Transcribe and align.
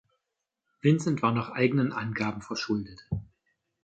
Vincent 0.81 1.21
war 1.21 1.31
nach 1.31 1.51
eigenen 1.51 1.93
Angaben 1.93 2.41
verschuldet. 2.41 3.07